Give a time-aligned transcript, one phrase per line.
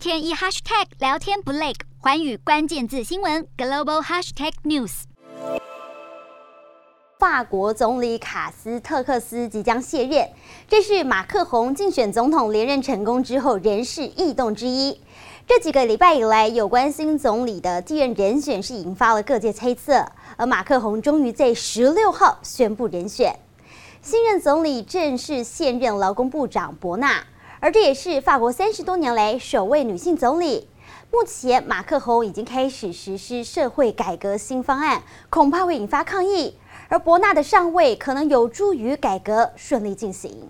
[0.00, 5.02] 天一 hashtag 聊天不累，寰宇关键字新闻 global hashtag news。
[7.18, 10.26] 法国总理卡斯特克斯即将卸任，
[10.66, 14.98] 这是马克宏竞选总统连任成功之后人事异动之一。
[15.46, 20.02] 这几个礼拜以来，有关新总理的继任人选是引发了各界猜测，
[20.38, 23.38] 而马克宏终于在十六号宣布人选，
[24.00, 27.22] 新任总理正是现任劳工部长伯纳，
[27.62, 30.66] 而这也是法国三十多年来首位女性总理。
[31.12, 36.56] 目前，马克宏已经开始实施社会改革新方案，恐怕会引发抗议。
[36.88, 40.48] 而伯纳的上位可能有助于改革顺利进行。